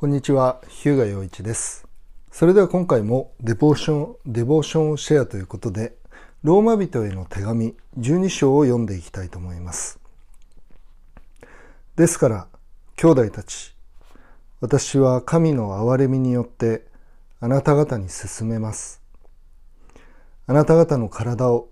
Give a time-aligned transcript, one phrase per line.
[0.00, 1.84] こんにちは、日向洋一です。
[2.30, 5.96] それでは今回もデボーション、デボーションシェアということで、
[6.44, 9.98] ローマ人への手紙12章を読んでいきたいと思います。
[11.96, 12.46] ですから、
[12.94, 13.74] 兄弟たち、
[14.60, 16.86] 私は神の憐れみによって
[17.40, 19.02] あなた方に進めます。
[20.46, 21.70] あなた方の体を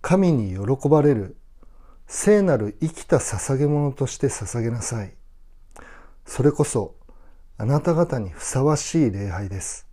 [0.00, 1.36] 神に喜ばれる
[2.06, 5.12] 聖なる生きた捧げ物として捧げなさい。
[6.24, 6.94] それこそ
[7.58, 9.86] あなた方にふさわしい礼拝です。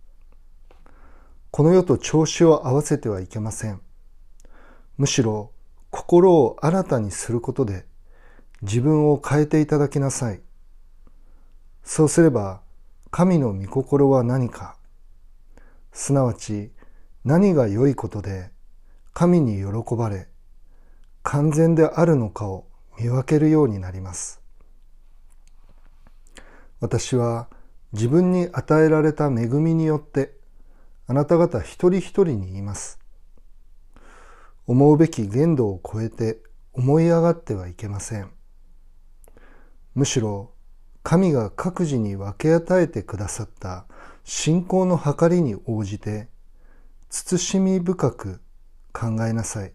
[1.50, 3.80] この世と調子を合わせてはいけません。
[4.98, 5.50] むしろ
[5.90, 7.86] 心を新たにすることで
[8.60, 10.42] 自分を変えていただきなさい。
[11.84, 12.60] そうすれば
[13.10, 14.76] 神の御心は何か、
[15.90, 16.70] すなわち
[17.24, 18.50] 何が良いことで
[19.14, 20.28] 神に喜ばれ、
[21.22, 22.66] 完全であるのかを
[23.00, 24.43] 見分けるようになります。
[26.84, 27.48] 私は
[27.92, 30.34] 自分に与えられた恵みによって
[31.06, 32.98] あなた方一人一人に言います。
[34.66, 36.42] 思うべき限度を超えて
[36.74, 38.30] 思い上がってはいけません。
[39.94, 40.52] むしろ
[41.02, 43.86] 神が各自に分け与えてくださった
[44.22, 46.28] 信仰の計りに応じて
[47.08, 48.42] 慎み深く
[48.92, 49.72] 考えなさい。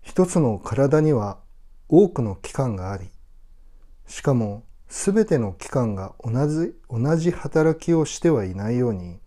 [0.00, 1.36] 一つの体には
[1.90, 3.10] 多くの器官があり、
[4.06, 9.20] しかもすべての器官が同じ同じ働きをしてはいないように、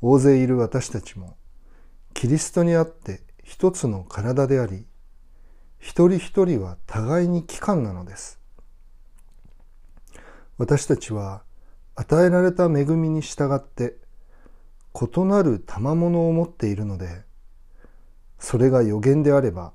[0.00, 1.36] 大勢いる私たちも、
[2.14, 4.86] キリストにあって一つの体であり、
[5.78, 8.40] 一人一人は互いに器官なのです。
[10.56, 11.42] 私たちは
[11.94, 13.96] 与えられた恵みに従って
[14.94, 17.22] 異なる賜物を持っているので、
[18.38, 19.72] それが予言であれば、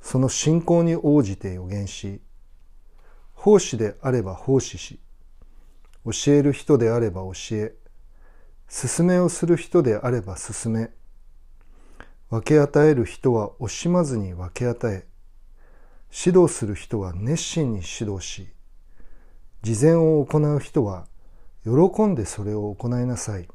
[0.00, 2.22] その信仰に応じて予言し、
[3.42, 5.00] 奉仕であれば奉仕し、
[6.04, 7.74] 教える人であれば教え、
[8.68, 10.90] 勧めをする人であれば勧め、
[12.28, 15.06] 分け与える人は惜しまずに分け与え、
[16.14, 18.46] 指導する人は熱心に指導し、
[19.62, 21.06] 事前を行う人は
[21.64, 23.48] 喜んでそれを行いなさい。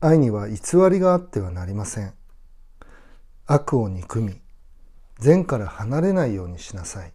[0.00, 0.56] 愛には偽
[0.90, 2.14] りがあってはなりません。
[3.44, 4.40] 悪を憎み、
[5.18, 7.12] 善から離れないようにしなさい。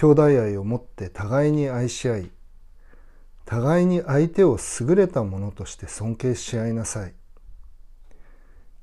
[0.00, 2.30] 兄弟愛をもって互いに愛し合い、
[3.44, 7.12] 互いに相手を優れたものとして尊敬し合いなさい。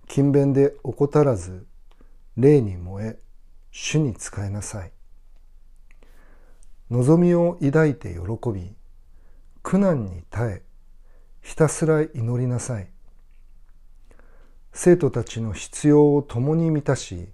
[0.08, 1.66] 勤勉で怠らず、
[2.36, 3.20] 霊に燃え、
[3.72, 4.92] 主に仕えなさい。
[6.92, 8.76] 望みを抱いて喜び、
[9.64, 10.62] 苦難に耐え、
[11.42, 12.92] ひたすら祈りなさい。
[14.72, 17.30] 生徒たちの必要を共に満たし、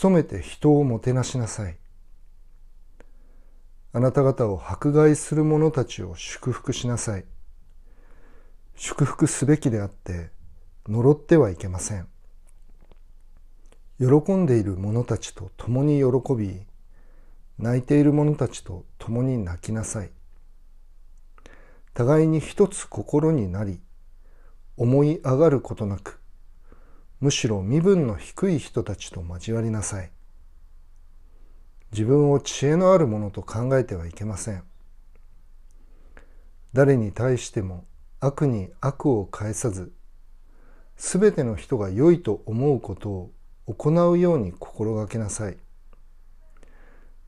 [0.00, 1.76] 努めて人をもてなしなさい。
[3.96, 7.24] あなた方を迫害する者たちを祝福しなさい。
[8.74, 10.30] 祝福すべきであって、
[10.88, 12.08] 呪ってはいけません。
[14.00, 16.60] 喜んでいる者たちと共に喜び、
[17.60, 20.10] 泣いている者たちと共に泣きなさい。
[21.92, 23.80] 互いに一つ心になり、
[24.76, 26.18] 思い上がることなく、
[27.20, 30.10] むしろ身分の低い人たちと交わりなさい。
[31.94, 34.64] 自分を知恵のあるものと考えてはいけません。
[36.72, 37.84] 誰に対しても
[38.18, 39.92] 悪に悪を返さず、
[40.96, 43.32] すべての人が良いと思うことを
[43.68, 45.56] 行うように心がけなさい。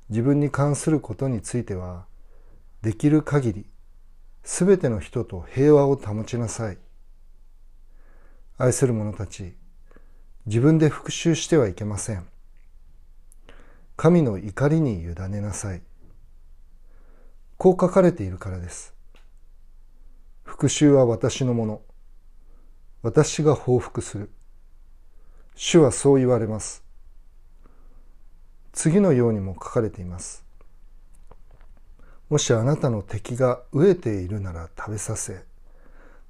[0.08, 2.06] 自分に関することについては、
[2.82, 3.66] できる限り、
[4.42, 6.78] すべての人と平和を保ちなさい。
[8.58, 9.54] 愛する者たち、
[10.46, 12.26] 自分で復讐してはいけません。
[13.96, 15.82] 神の怒りに委ねなさい。
[17.56, 18.94] こう書かれているからです。
[20.44, 21.82] 復讐は私のもの。
[23.02, 24.30] 私が報復する。
[25.54, 26.84] 主はそう言われます。
[28.72, 30.44] 次のようにも書かれています。
[32.28, 35.44] もしあなたの敵が飢えているなら食べさせ、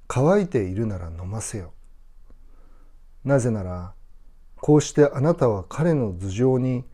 [0.07, 1.73] 乾いているなら飲ませよ。
[3.25, 3.93] なぜなら、
[4.61, 6.85] こうしてあなたは彼の頭上に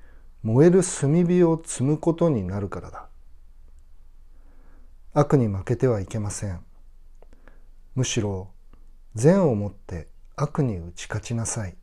[0.44, 3.08] 燃える炭火を積むことになるからだ。
[5.14, 6.60] 悪に負けてはいけません。
[7.96, 8.50] むしろ
[9.16, 11.76] 善をもって悪に打ち勝ちなさい。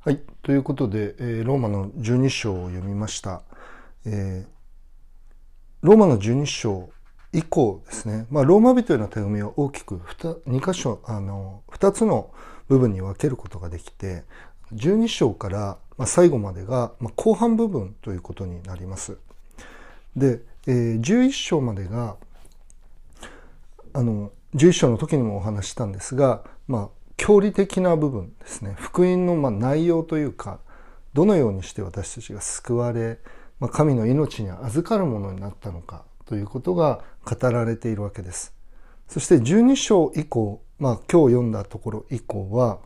[0.00, 0.22] はい。
[0.42, 3.42] ということで、えー、ローマの12章を読みました。
[4.06, 6.88] えー、ローマの12章
[7.32, 12.32] 以降ですね、まあ、ローマ人への手紙は大きく 2, 2箇所、あの、2つの
[12.68, 14.24] 部分に分けることができて、
[14.74, 19.18] 12章から、最後までが、後半部分ということになります。
[20.16, 22.16] で、11章までが
[23.94, 30.60] あの11章の時にもお話したんですが、まあ、教理的な部分ですね福音のま内容というか
[31.14, 33.18] どのようにして私たちが救われ、
[33.60, 38.54] まあ、神の命に預かるものになったのかということが語られているわけです。
[39.08, 42.78] そして12章以降、まあ、今日読んだところ以降は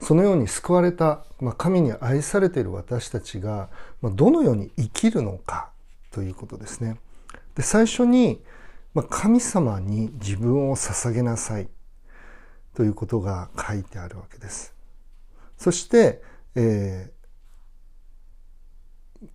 [0.00, 3.68] そのように救われた、まあ、神に愛されている私たちが、
[4.00, 5.70] まあ、どのように生きるのか
[6.10, 6.98] ということですね。
[7.54, 8.40] で最初に、
[8.94, 11.68] まあ、神様に自分を捧げなさい
[12.74, 14.72] ということが書いてあるわけです。
[15.56, 16.22] そして、
[16.54, 19.28] えー、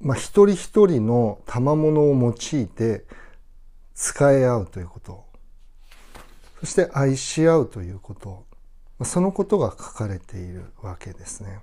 [0.00, 3.04] まあ、一人一人の賜物を用いて
[3.94, 5.24] 使い合うということ。
[6.60, 8.46] そして愛し合うということ。
[9.02, 11.60] そのことが書かれているわけですね。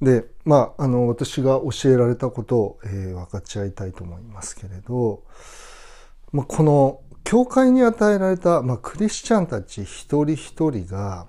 [0.00, 5.24] で、まあ、あの、私が教えられたことを、えー、分かち合いたいと思いますけれど、
[6.30, 11.26] まあ、この教会に与えられた、まあ、クリスチャンたち一人一人が、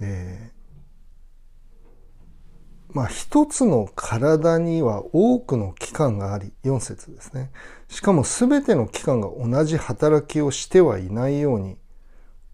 [0.00, 0.61] えー、
[2.92, 7.50] まあ、一つの体には多くの器官があり、4節ですね。
[7.88, 11.78] しかも全ての器官が同じ働きをしてはいないように、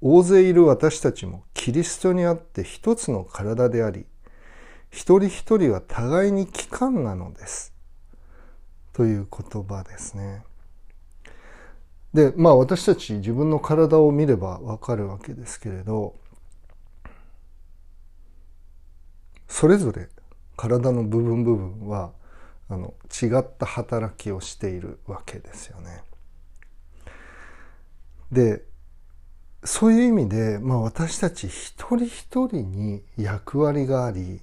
[0.00, 4.06] 大勢いる私たちもキリストにあって一つの体であり、
[4.90, 7.74] 一人一人は互いに器官なのです。
[8.92, 10.42] という言葉ですね。
[12.14, 16.16] でまあ私たち自分の体を見ればわかるわけですけれど
[19.46, 20.08] それぞれ
[20.58, 22.12] 体の部分部分は
[22.68, 26.02] あの違った働きをしているわけですよね。
[28.32, 28.64] で
[29.64, 34.40] そういう意味で、まあ、私たち一人一人に役割があり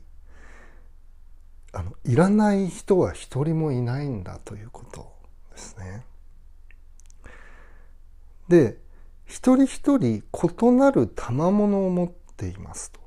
[1.74, 5.14] あのいらない人は一人もいないんだということ
[5.52, 6.06] ですね。
[8.48, 8.78] で
[9.26, 13.05] 一人一人異なる賜物を持っていますと。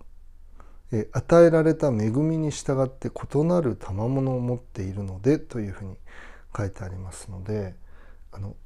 [0.93, 5.97] え与えられた恵みに従って異なる賜物を持っているのでというふうに
[6.57, 7.75] 書いてありますので
[8.33, 8.57] あの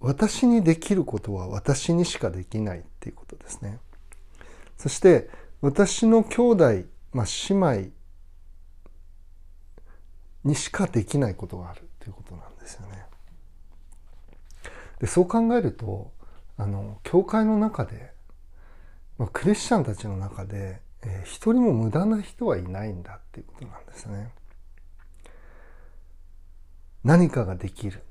[0.00, 3.78] 私にできることは私にしかできないっていうことですね。
[4.76, 5.30] そして
[5.62, 6.64] 私の兄弟、
[7.12, 7.90] まあ、姉妹
[10.44, 13.06] にしかできないことがあるということなんですよね。
[15.00, 16.12] でそう考えると
[16.58, 18.12] あの教会の中で、
[19.18, 24.32] まあ、クリスチャンたちの中で、えー、一人も無駄な人はいないんだっていうことなんですね。
[27.02, 28.02] 何かができる。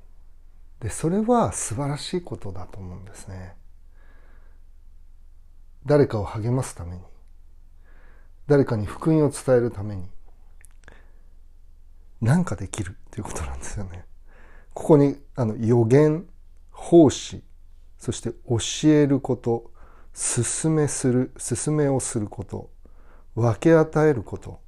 [0.80, 3.56] でそれは素晴らしいことだと思うんですね。
[5.86, 7.02] 誰かを励ますために
[8.46, 10.06] 誰かに福音を伝えるために
[12.20, 14.04] 何かできるっていうことなんですよね。
[14.72, 16.26] ここにあの予言
[16.70, 17.42] 奉仕
[17.98, 19.70] そして教えること
[20.12, 22.70] 勧めする勧めをすること
[23.34, 24.60] 分け与えること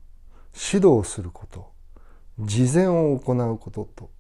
[0.72, 1.70] 指導すること
[2.38, 4.10] 事前を行うことと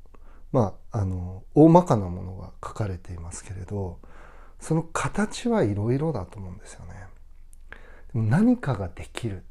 [0.52, 3.98] まああの大まかなものが書かれていますけれど
[4.60, 6.94] その形はいろいろだと思うんですよね。
[8.12, 9.44] でも何かができる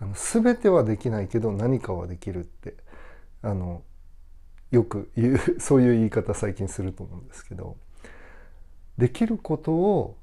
[0.00, 2.74] あの全てはできないけど何かはできるって
[3.42, 3.82] あの
[4.70, 7.76] よく言う そういう言い方最近すると思うんですけど
[8.98, 10.16] できることを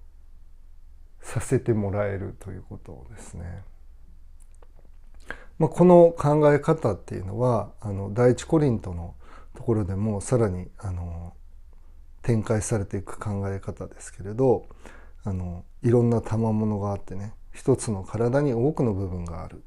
[1.22, 3.63] させてもらえるということですね。
[5.62, 9.13] まあ、この考え方っていうのはあの第一コリントの
[9.56, 11.34] ところでもさらにあの
[12.24, 14.65] 展開されていく考え方ですけれど
[15.24, 19.62] あのいろんな賜物があってね一つの体に多くの部分がある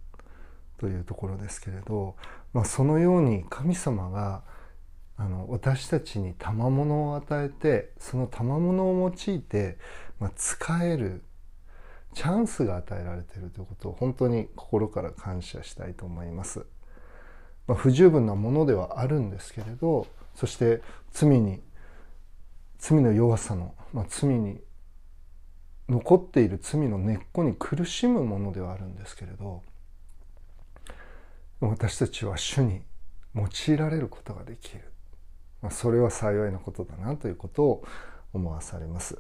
[0.78, 2.16] というところですけれど、
[2.52, 4.42] まあ、そのように神様が
[5.16, 9.78] あの私たちに賜物を与えてその賜物を用いて、
[10.18, 11.22] まあ、使える
[12.14, 16.66] チャンスが与えられているということを本当に心から感謝したいと思います。
[17.66, 21.62] まあ、不十分なものではあるんですけれどそして罪に
[22.78, 24.60] 罪の弱さの、まあ、罪に
[25.88, 29.62] 残っている罪の根っこに苦しむものではあるんですけれど
[31.60, 32.82] 私たちは主に
[33.34, 34.92] 用いられることができる。
[35.62, 37.84] まあ、それは幸いなことだなということを
[38.34, 39.18] 思わされます。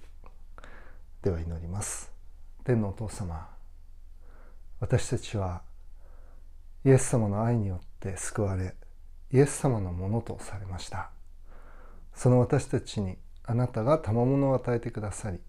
[1.22, 2.13] では祈ります。
[2.64, 3.46] 天のお父様
[4.80, 5.60] 私たちは
[6.82, 8.74] イエス様の愛によって救われ
[9.30, 11.10] イエス様のものとされました。
[12.14, 15.40] その私たちにあなたが賜物を与えてくださり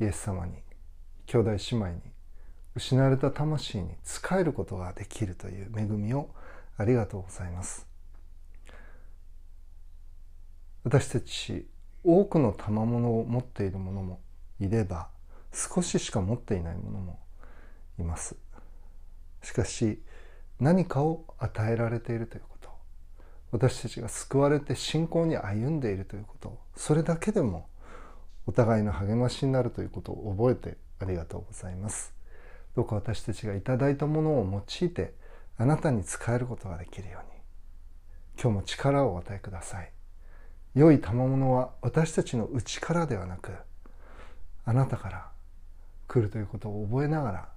[0.00, 0.54] イエス様に
[1.26, 2.00] 兄弟姉妹に
[2.76, 6.30] 失われた魂に仕えることができるという恵みを
[6.76, 7.88] ありがとうございます。
[10.84, 11.66] 私たち
[12.04, 14.20] 多くの賜物を持っている者も
[14.60, 15.08] いれば
[15.56, 17.18] 少ししか持っていない者も
[17.98, 18.36] います。
[19.42, 20.02] しかし
[20.60, 22.68] 何かを与えられているということ。
[23.52, 26.58] 私たちが救われて信仰に歩んでいるということ。
[26.76, 27.68] それだけでも
[28.46, 32.14] お互いの励ましになるということを覚えてありがとうございます。
[32.74, 35.14] どうか私たちがいただいたものを用いて
[35.56, 37.40] あなたに使えることができるように。
[38.38, 39.90] 今日も力をお与えください。
[40.74, 43.52] 良い賜物は私たちの内からではなく
[44.66, 45.35] あなたから
[46.08, 47.48] 来るということを覚えながら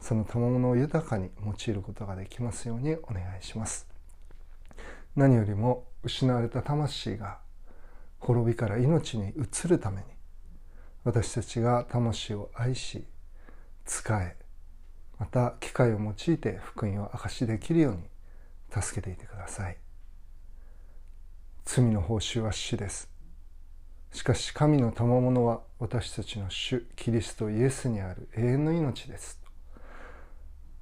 [0.00, 3.86] その賜物を豊かに用いることができますようにお願いします。
[5.16, 7.38] 何よりも失われた魂が
[8.18, 10.06] 滅びから命に移るために
[11.04, 13.04] 私たちが魂を愛し
[13.86, 14.36] 仕え
[15.18, 18.02] また機会を用いて福音を証しできるように
[18.70, 19.76] 助けていてください。
[21.64, 23.19] 罪の報酬は死です。
[24.12, 29.40] しかし神の賜物は私たちの主キリストイエスにある永遠の命です。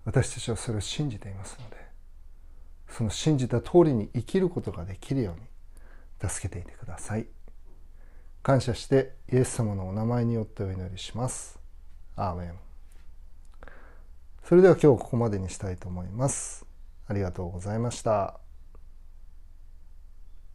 [0.04, 1.76] 私たちはそれを信じていますので
[2.88, 7.26] その信じた通りに生きることができるように助けていてください。
[8.42, 11.58] 感謝してイエス様のお名前によってお祈りします。
[12.16, 12.54] アーメン。
[14.42, 16.64] それでは今日ここまでにしたいと思います。
[17.06, 18.47] ありがとうございました。